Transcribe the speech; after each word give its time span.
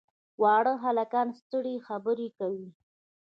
واړه 0.41 0.73
هلکان 0.85 1.27
سترې 1.39 1.75
خبرې 1.87 2.27
کوي. 2.37 2.67